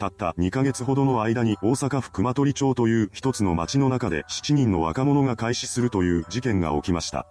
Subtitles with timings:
[0.00, 7.26] たった2ヶ月ほどの間に大阪府熊取町という一つの町の中で7人の若者が開始するという事件が起きました。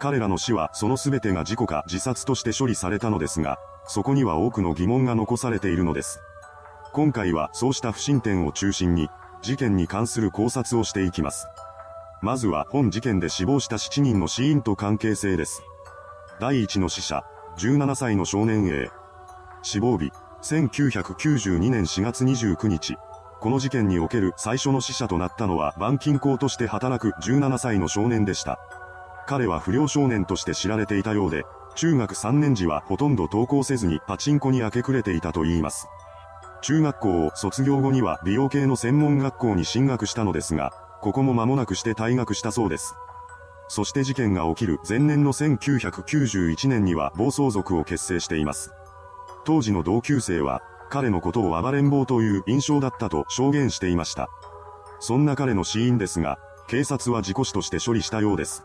[0.00, 6.20] 彼らの死はその全てが事故か自殺として処理されたのですが、そこには多くの疑問が残されているのです。
[6.92, 9.08] 今回はそうした不審点を中心に、
[9.42, 11.46] 事件に関する考察をしていきます。
[12.22, 15.62] まずは本事件で死亡した7人の死因と関係性です。
[16.40, 17.24] 第1の死者、
[17.58, 18.90] 17歳の少年 A。
[19.62, 20.10] 死亡日、
[20.42, 22.96] 1992年4月29日。
[23.40, 28.58] この事件における最初の死者となったのは板金工として働く17歳の少年でした。
[29.26, 31.44] 彼は不良少年として知られていたようで、
[31.74, 35.88] 中学3年時はほとんど登校せずにパチンコに明け暮れていたと言います。
[36.62, 40.72] 中学校を卒業後には美容系の専門学校に進学したのですが、
[41.02, 42.94] ここも間もなくして退学したそうです。
[43.68, 48.72] そして事件が起きる前年の1991年には暴走族を結成しています。
[49.46, 54.28] 当時の同級生は、彼のことを暴れん坊という印象だったと証言していました。
[54.98, 58.64] そんな彼の死因ですが、警察は事故死として処理したようです。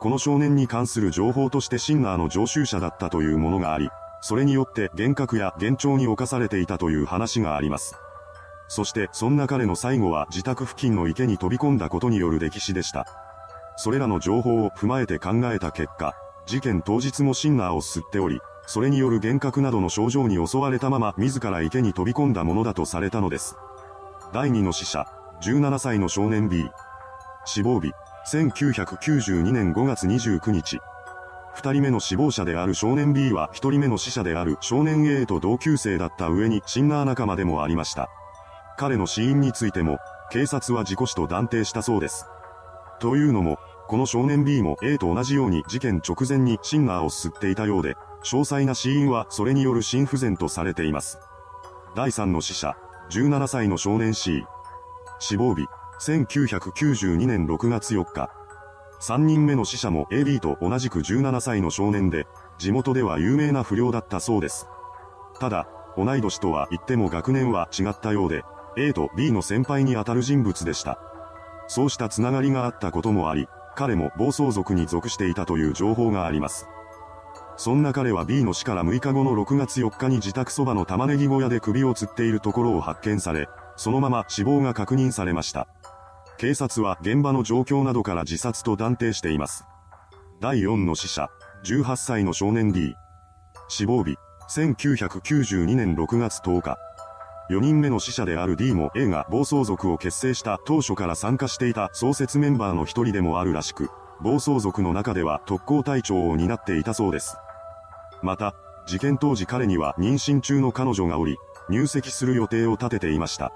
[0.00, 3.88] この少年に関する情報としてシンナーの常習者だったというものがあり、
[4.20, 7.94] それによって幻覚や幻聴に侵されていたという話があります。
[8.66, 13.06] そしてそんな彼の最後は自宅付近の池に飛び込んだことによる歴史でした。
[13.76, 16.14] それらの情報を踏まえて考えた結果、
[16.46, 23.56] 事件当日もシンナーを吸っており、それによる幻覚などの症状に襲われたまま自ら池に飛び込んだものだとされたのです。
[24.32, 25.06] 第2の死者、
[25.42, 26.68] 17歳の少年 B。
[27.44, 27.92] 死亡日、
[28.30, 30.78] 1992年5月29日。
[31.54, 38.08] 二人目の死亡者である少年 B は一人目の死者である少年 A と同級生だった上にシンナー仲間でもありました。
[38.76, 39.98] 彼の死因についても、
[40.30, 42.26] 警察は事故死と断定したそうです。
[43.00, 43.58] というのも、
[43.88, 51.18] この少年 B も A と同じように事件直前にシンナーを吸っていたようで、詳細な死因はそれによる心不全とされています。
[51.96, 52.76] 第3の死者、
[53.10, 54.44] 17歳の少年 C。
[55.18, 55.66] 死亡日、
[56.00, 58.30] 1992年6月4日。
[59.00, 62.26] 3人目の死者も AB と同じく17歳の少年で、
[62.58, 64.68] 地元では有名な不良だったそうです。
[65.38, 65.66] ただ、
[65.96, 68.44] 同い年とは言っても学年は違ったようで、
[68.76, 71.00] A と B の先輩にあたる人物でした。
[71.66, 76.66] そうしたつながりがあったこともあり、彼も暴走族に属していたという情報があります。
[77.60, 85.68] そんな彼は B の死から6日後の6月4日に自宅そばの玉ねぎ小屋で首を吊っているところを発見され、そのまま死亡が確認されました。
[86.38, 89.66] 警察は現場の状況などから自殺と断定しています。
[90.40, 91.28] 第4の死者、
[91.64, 92.94] 18歳の少年 D。
[93.68, 94.16] 死亡日、
[94.48, 96.78] 1992年6月10日。
[97.50, 103.90] 4人目の死者である D も映画暴走族を結成した当初から参加していた創設メンバーの一人でもあるらしく、
[104.22, 107.36] 暴走族の中では特攻隊長を担っていたそうです。
[108.22, 108.54] また、
[108.86, 111.38] 事件当時彼には妊娠中の彼女がおり、
[111.68, 113.52] 入籍する予定を立てていました。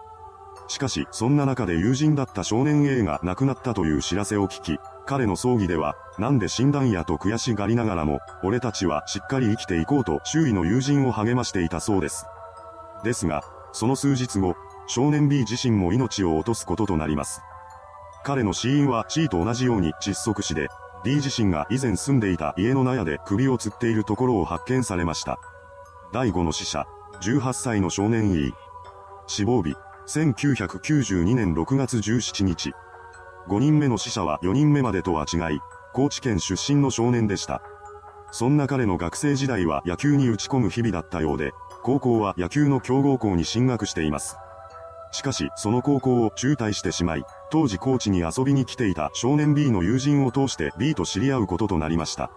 [0.69, 12.27] しかし、そんな中で友人だった少年 A が亡くなったという知らせを聞き、彼の葬儀では、なんで死んだんやと悔しがりながらも、俺たちはしっかり生きていこうと周囲の友人を励ましていたそうです。
[13.03, 13.43] ですが、
[13.73, 14.55] その数日後、
[14.87, 17.43] 少年 B 自身も命を落とすこととなります。
[18.23, 20.69] 彼の死因は C と同じように窒息死で、
[21.04, 25.38] D 自身が以前住んでいた家の納屋で首を吊っているところを発見されました。
[26.15, 26.87] 第5の死者、
[27.20, 28.54] 18歳の少年 E。
[29.26, 29.76] 死亡日、
[30.06, 32.72] 1992年6月17日。
[33.48, 35.60] 5人目の死者は4人目までとは違い、
[35.92, 37.62] 高知県出身の少年でした。
[38.31, 44.36] そんな彼の学生時代は野球に打ち込む日々だったようで、高校は野球の強豪校に進学しています。
[45.15, 52.33] しかし、その高校を中退してしまい、当時高知に遊びに来ていた少年 B の友人を通して B と知り合うこととなりました。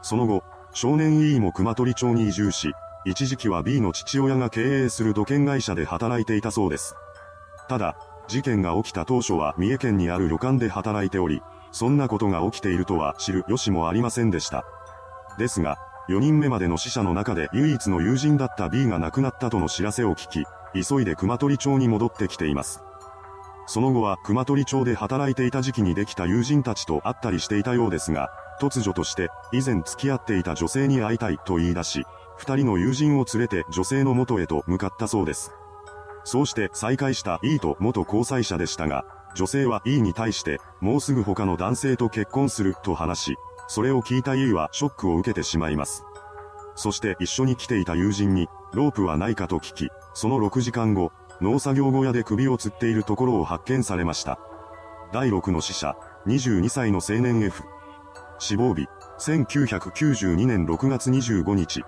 [0.00, 0.42] その後、
[0.72, 2.72] 少年 E も熊取町に移住し、
[3.04, 6.94] 一時期は B の父親が経営する土建会社で働いていたそうです。
[7.68, 7.98] ただ、
[8.28, 14.64] 事件が起きた当初は三重県にある旅館で働いており、そんなことが起きているとは知る由もありませんでした。
[15.38, 15.76] ですが、
[16.08, 20.44] 4人目までの死者の中で唯一の友人だった B が亡くなったとの知らせを聞き、
[20.84, 22.80] 急いで熊取町に戻ってきています。
[23.66, 28.30] その後は熊取町で働いていた時期にできた友人たちと会ったりしていたようですが、
[28.60, 32.04] 突如として以前付き合っていた女性に会いたいと言い出し、
[32.36, 35.52] 二人の友人を連れて女性の元へと向かったそうです。
[36.24, 43.36] そうして再会した E と元交際者でしたが、女性は E に対して、もうすぐ他の男性と結婚すると話し、
[43.68, 46.04] それを聞いた E はショックを受けてしまいます。
[46.74, 54.38] そして一緒に来ていた友人に、ロープはないかと聞き、その6時間後、農作業小屋で首を吊っているところを発見されました。
[55.12, 55.94] 第6の死者、
[56.26, 57.64] 22歳の青年 F。
[58.38, 58.88] 死亡日、
[59.20, 61.82] 1992年6月25日。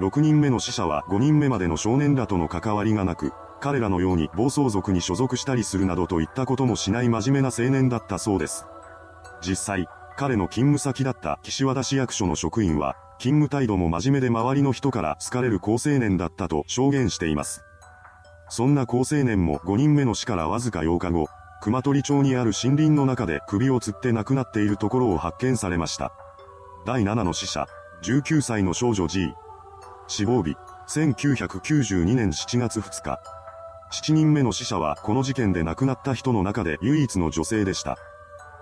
[0.00, 8.66] 6人目の死者は5人目までの少年らとの関わりがなく、彼らのように暴走族に所属したりするなどといったこともしない真面目な青年だったそうです。
[9.40, 9.86] 実際、
[10.16, 17.64] 彼の勤務先だった岸和田市役所の職員は、勤務態度も真面目で周りの人から好かれる高青年だったと証言しています。
[18.50, 21.28] そんな高青年も5人目の死からわずか8日後、
[21.62, 26.12] 熊取町にある森林の中で首を吊って亡くなっているところを発見されました。
[26.84, 27.66] 第7の死者、
[28.02, 29.32] 19歳の少女 G。
[30.06, 30.54] 死亡日、
[30.88, 33.20] 1992年7月2日。
[33.90, 37.96] 7人目の死者はこの事件で亡くなった人の中で唯一の女性でした。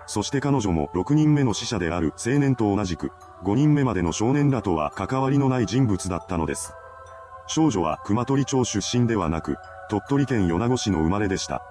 [0.05, 3.11] そして彼女も6人目の死者である青年と同じく、
[3.43, 6.73] 5人目までの少年らとは関わりのない人物だったのです。
[7.47, 9.57] 少女は熊取町出身ではなく、
[9.89, 11.61] 鳥取県米子市の生まれでした。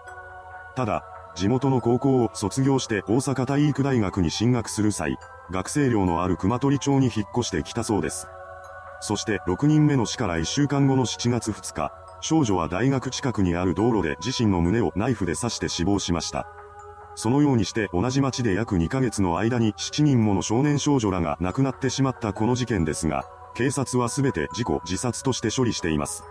[0.77, 5.17] ただ、地元の高校を卒業して大阪体育大学に進学する際、
[5.51, 8.29] 学生寮のある熊取町に引っ越してきたそうです。
[9.01, 16.47] そして6人目の死から1週間後の7月2日、少女は大学近くにある道路で自身の胸をナイフで刺して死亡しました。
[17.15, 23.25] そのようにして同じ町で約2ヶ月の間に7人もの少年少女らが亡くなってしまったこの事件ですが、
[23.55, 26.25] 警察は全て事故自殺として処理しています。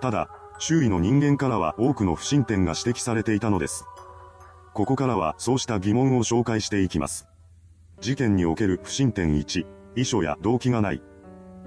[0.00, 0.28] ただ、
[0.58, 3.84] 周囲の人間からは多くの不審点が指摘されていたのです。
[4.72, 7.26] ここからはそうした疑問を紹介していきます。
[8.00, 9.66] 事件における不審点1、
[9.96, 11.02] 遺書や動機がない。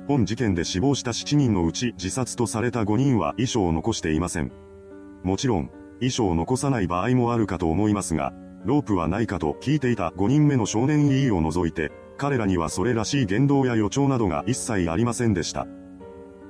[0.07, 4.51] 本事件で死亡した7人のうち自殺とされた5人は遺書を残していません。
[5.23, 8.33] もちろん、遺書を残さない場合もあるかと思いますが、
[8.65, 15.67] ロープはないかと聞いていた5人目の少年 E を除いて、彼らにはそれらしい言動や予兆などが一切ありませんでした。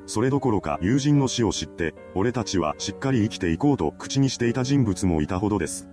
[0.08, 5.88] それどころか友人の死を知って、俺たちはしっかり生きていこうと口にしていた人物もいたほどです。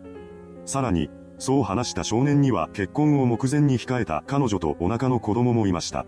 [0.65, 6.07] さらに、そう話した少年には結婚を目前に控えた彼女とお腹の子供もいました。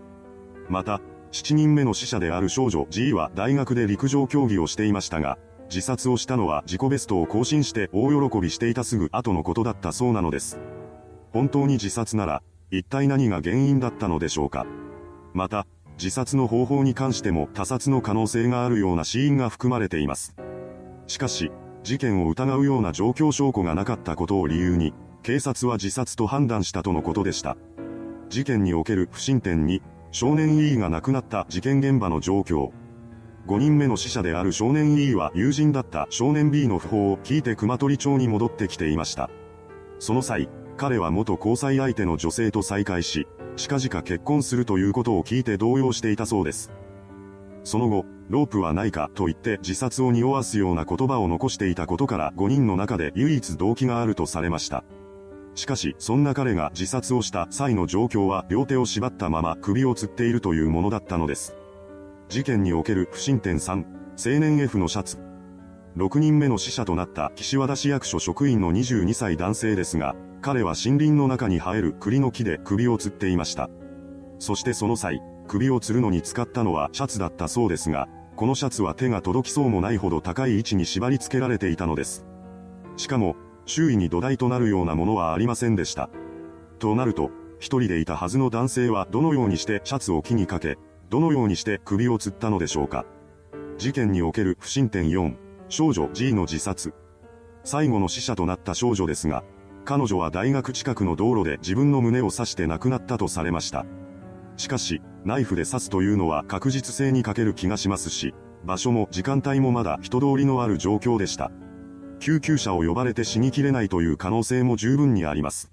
[0.69, 5.37] また、7人目の死者である少女 G は大学で陸上競技をしていましたが、
[5.69, 10.59] 自殺をしたのは自己ベストを更新して大喜びしていたすぐ後のことだったそうなのです。
[11.31, 14.65] 本当に自殺なら、一体何が原因だったのでしょうか。
[15.33, 15.67] また、
[15.97, 20.35] 自殺の方法に関しても他殺の可能性があるような死因が含まれています。
[21.07, 21.51] しかし、
[21.83, 27.57] 事件を疑うような状況証拠がなかったことを理由に、警察は自殺と判断したとのことでした。
[28.29, 29.81] 事件における不審点に、
[30.11, 32.71] 少年 E が亡くなった事件現場の状況。
[33.49, 39.31] 5人目の死者である少年 E は友人だった少年 B の訃報を聞いて熊取町に戻ってきていました。
[39.97, 46.71] その際、彼は元交際相手の女性と再会し、近々結婚するということを聞いて動揺していたそうです。
[47.63, 54.83] その後、ロープはないかと言って自殺を匂わすような言葉を残していたことから5人の中で唯一動機があるとされました。
[55.55, 61.55] しかし、そんな彼が自殺をした際の状況は両手を縛ったまま首を吊っているというものだったのです。
[62.29, 63.85] 事件における不審点3、
[64.35, 65.17] 青年 F のシャツ。
[65.97, 73.67] 6人目の死者となった岸和田市役所職員の22歳男性ですが、彼は森林の中に生える栗の木で首を吊っていました。
[74.37, 82.27] そしてその際、首を吊るのに使ったのはシャツだったそうですが、このシャツは手が届きそうもないほど高い位置に縛り付けられていたのです。
[82.95, 86.11] しかも、周囲に土台となるようなものはありませんでした。
[86.77, 90.77] となると、一人でいたはずの男性はどのようにしてシャツを木にかけ、
[91.09, 93.05] どのようにして首を吊ったのでしょうか。
[93.77, 95.35] 事件における不審点4、
[95.69, 96.93] 少女 G の自殺。
[97.63, 99.43] 最後の死者となった少女ですが、
[99.85, 103.85] 彼女は大学近くの道路で自分の胸を刺して亡くなったとされました。
[104.57, 111.49] しかし、ナイフで刺すというのは確実性に欠ける気がしますし、場所も時間帯もまだ人通りのある状況でした。
[112.19, 115.71] 救急車を呼ばれて死にきれないという可能性も十分にあります。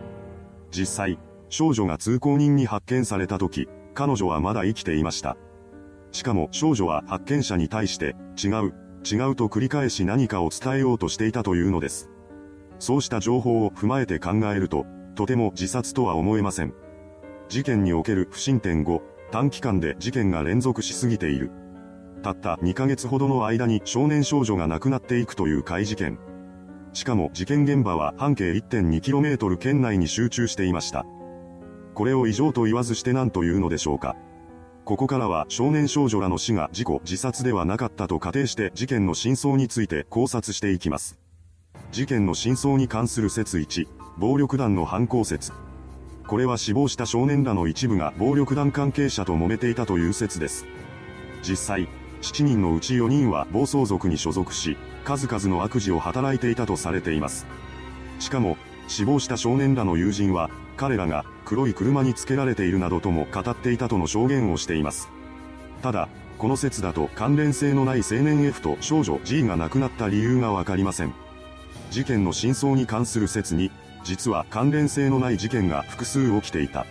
[0.70, 5.36] 実際、少女が通行人に発見された時、彼女はまだ生きていました。
[6.12, 8.74] しかも少女は発見者に対して、違う、
[9.04, 12.10] 違うと繰り返し何かを伝えようとしていたというのです。
[12.78, 14.84] そうした情報を踏まえて考えると、
[15.14, 16.74] とても自殺とは思えません。
[17.48, 21.50] 事件における不審点後、短期間で事件が連続しすぎている。
[22.22, 26.18] たった2ヶ月ほどの間に少年少女が亡くなっていくという怪事件。
[26.92, 31.06] しかも事件現場は半径 1.2km 圏内に集中していました。
[31.96, 34.16] これを異常と言わずして何というのでしょうか。
[34.84, 41.18] ここからは少年少女らの死が事故自殺ではなかったと仮定して事件の真相について考察していきます。
[41.92, 43.88] 事件の真相に関する説1、
[44.18, 45.54] 暴力団の犯行説。
[46.26, 50.66] これは死亡した少年らの一部が暴力団関係者と揉めていたという説です。
[51.42, 51.88] 実際、
[52.20, 57.46] 7人のうち4人は暴走族に所属し、数々の悪事を働いていたとされています。
[58.18, 65.08] しかも、死亡した少年らの友人は、彼らが黒い車につけられているなどとも語っていたとの証言をしています。
[65.82, 71.14] ただ、この説だと関連性のない青年 F と少女 G が亡くなった理由がわかりません。
[71.90, 73.70] 事件の真相に関する説に、
[74.04, 76.86] 実は関連性のない事件が複数起きていた。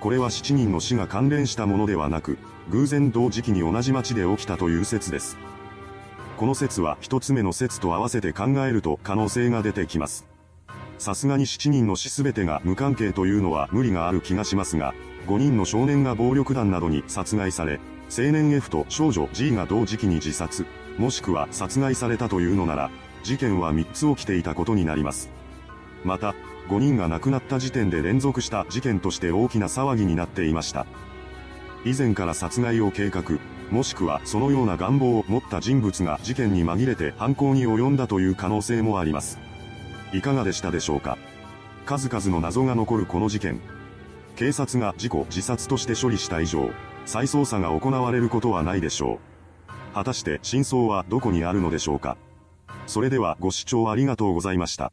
[0.00, 2.38] これは7人の死が関連したものではなく、
[2.70, 5.36] 偶然同時期に同じ町で起きたという説です。
[6.38, 10.29] この説は一つ目の説と合わせて考えると可能性が出てきます。
[11.00, 14.94] さすがに7人の死すべてが無関係というのは無理がある気がしますが、
[15.28, 17.80] 5人の少年が暴力団などに殺害され、
[18.14, 20.66] 青年 F と少女 G が同時期に自殺、
[20.98, 22.90] もしくは殺害されたというのなら、
[23.22, 25.30] 事件は3つ起きていたことになります。
[26.04, 26.34] また、
[26.68, 30.84] 5人が亡くなった時点で連続した事件として大きな騒ぎになっていました。
[31.86, 33.22] 以前から殺害を計画、
[33.70, 39.38] もしくはそのような願望を持った人物が事件に紛れて犯行に及んだという可能性もあります。
[40.12, 41.18] いかがでしたでしょうか？
[41.86, 43.60] 数々の謎が残るこの事件。
[44.36, 46.70] 警察が事故自殺として処理した以上、
[47.06, 49.94] 再捜査が行われることはないでしょう。
[49.94, 52.16] 果たして真相はどこにあるのでしょうか？
[52.86, 54.92] それではご視聴ありがとうございました。